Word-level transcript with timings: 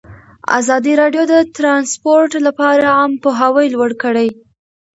ازادي 0.59 0.93
راډیو 1.01 1.23
د 1.33 1.35
ترانسپورټ 1.57 2.31
لپاره 2.47 2.83
عامه 2.97 3.19
پوهاوي 3.23 3.67
لوړ 3.75 3.91
کړی. 4.03 4.29